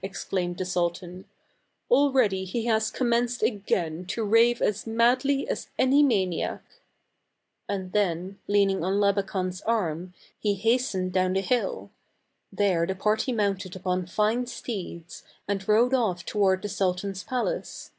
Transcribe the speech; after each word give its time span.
"exclaimed 0.04 0.56
the 0.56 0.64
sultan;" 0.64 1.24
already 1.90 2.44
he 2.44 2.66
has 2.66 2.92
commenced 2.92 3.42
again 3.42 4.04
to 4.06 4.22
rave 4.22 4.62
as 4.62 4.86
madly 4.86 5.48
as 5.48 5.68
any 5.80 6.00
maniac." 6.00 6.62
And 7.68 7.90
then, 7.90 8.38
leaning 8.46 8.84
on 8.84 9.00
Labakan's 9.00 9.62
arm, 9.62 10.14
he 10.38 10.54
has 10.54 10.82
tened 10.82 11.10
down 11.10 11.32
the 11.32 11.40
hill. 11.40 11.90
There 12.52 12.86
the 12.86 12.94
party 12.94 13.32
mounted 13.32 13.74
upon 13.74 14.06
fine 14.06 14.46
steeds 14.46 15.24
and 15.48 15.66
rode 15.68 15.92
off 15.92 16.24
toward 16.24 16.62
the 16.62 16.68
sultan's 16.68 17.24
palace. 17.24 17.90